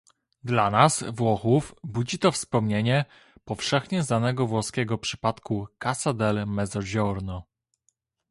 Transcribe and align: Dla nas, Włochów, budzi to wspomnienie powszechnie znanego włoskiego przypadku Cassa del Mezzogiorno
Dla 0.43 0.69
nas, 0.69 1.03
Włochów, 1.13 1.75
budzi 1.83 2.19
to 2.19 2.31
wspomnienie 2.31 3.05
powszechnie 3.45 4.03
znanego 4.03 4.47
włoskiego 4.47 4.97
przypadku 4.97 5.67
Cassa 5.77 6.13
del 6.13 6.47
Mezzogiorno 6.47 7.43